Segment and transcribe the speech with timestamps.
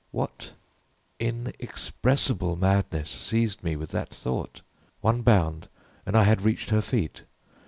[0.09, 0.53] _What
[1.19, 4.61] inexpressible madness seized me with that thought?
[5.01, 5.67] One bound,
[6.07, 7.21] and I had reached her feet!